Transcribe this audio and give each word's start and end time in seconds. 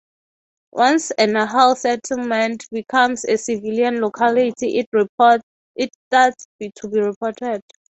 Once 0.73 1.11
a 1.15 1.27
Nahal 1.27 1.77
settlement 1.77 2.65
becomes 2.71 3.23
a 3.23 3.37
civilian 3.37 4.01
locality, 4.01 4.79
it 4.79 5.89
starts 6.07 6.47
to 6.59 6.73
be 6.89 6.99
reported. 6.99 7.61